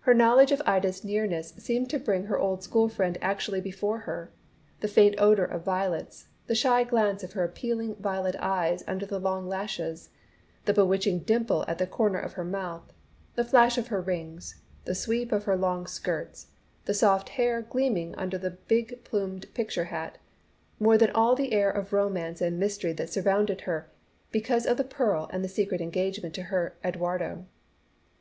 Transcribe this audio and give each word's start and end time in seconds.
Her 0.00 0.14
knowledge 0.14 0.50
of 0.50 0.60
Ida's 0.66 1.04
nearness 1.04 1.52
seemed 1.58 1.90
to 1.90 2.00
bring 2.00 2.24
her 2.24 2.36
old 2.36 2.64
school 2.64 2.88
friend 2.88 3.16
actually 3.22 3.60
before 3.60 3.98
her: 3.98 4.32
the 4.80 4.88
faint 4.88 5.14
odour 5.20 5.44
of 5.44 5.62
violets, 5.62 6.26
the 6.48 6.56
shy 6.56 6.82
glance 6.82 7.22
of 7.22 7.34
her 7.34 7.44
appealing 7.44 7.94
violet 8.00 8.34
eyes 8.40 8.82
under 8.88 9.06
the 9.06 9.20
long 9.20 9.46
lashes, 9.48 10.08
the 10.64 10.72
bewitching 10.72 11.20
dimple 11.20 11.64
at 11.68 11.78
the 11.78 11.86
corner 11.86 12.18
of 12.18 12.32
her 12.32 12.42
mouth, 12.44 12.92
the 13.36 13.44
flash 13.44 13.78
of 13.78 13.86
her 13.94 14.00
rings, 14.00 14.56
the 14.86 14.94
sweep 14.96 15.30
of 15.30 15.44
her 15.44 15.56
long 15.56 15.86
skirts, 15.86 16.48
the 16.86 16.92
soft 16.92 17.28
hair 17.28 17.62
gleaming 17.62 18.12
under 18.16 18.38
the 18.38 18.50
big 18.50 19.04
plumed 19.04 19.46
picture 19.54 19.84
hat, 19.84 20.18
more 20.80 20.98
than 20.98 21.10
all 21.12 21.36
the 21.36 21.52
air 21.52 21.70
of 21.70 21.92
romance 21.92 22.40
and 22.40 22.58
mystery 22.58 22.92
that 22.92 23.08
surrounded 23.08 23.60
her 23.60 23.88
because 24.32 24.66
of 24.66 24.76
the 24.78 24.82
pearl 24.82 25.30
and 25.32 25.44
the 25.44 25.48
secret 25.48 25.80
engagement 25.80 26.34
to 26.34 26.42
her 26.50 26.76
"Edwardo." 26.82 27.46